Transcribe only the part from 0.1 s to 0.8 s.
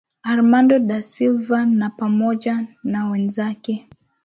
Armando